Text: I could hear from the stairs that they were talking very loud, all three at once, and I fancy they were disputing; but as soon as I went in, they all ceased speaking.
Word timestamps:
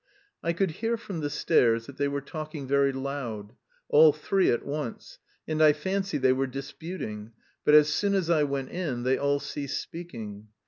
I 0.41 0.51
could 0.53 0.71
hear 0.71 0.97
from 0.97 1.19
the 1.19 1.29
stairs 1.29 1.85
that 1.85 1.97
they 1.97 2.07
were 2.07 2.21
talking 2.21 2.65
very 2.67 2.91
loud, 2.91 3.53
all 3.87 4.11
three 4.11 4.49
at 4.49 4.65
once, 4.65 5.19
and 5.47 5.61
I 5.61 5.73
fancy 5.73 6.17
they 6.17 6.33
were 6.33 6.47
disputing; 6.47 7.33
but 7.63 7.75
as 7.75 7.87
soon 7.87 8.15
as 8.15 8.27
I 8.27 8.41
went 8.45 8.71
in, 8.71 9.03
they 9.03 9.19
all 9.19 9.39
ceased 9.39 9.79
speaking. 9.79 10.47